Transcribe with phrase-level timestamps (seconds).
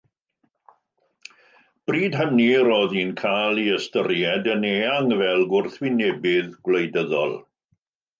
[1.89, 7.37] Bryd hynny, roedd hi'n cael ei hystyried yn eang fel gwrthwynebydd gwleidyddol.